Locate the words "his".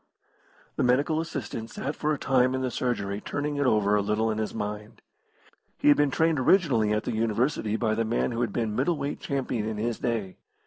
4.39-4.51, 9.77-9.99